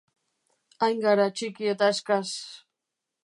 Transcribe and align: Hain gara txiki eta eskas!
Hain 0.87 1.03
gara 1.03 1.27
txiki 1.37 1.69
eta 1.75 1.91
eskas! 1.97 2.35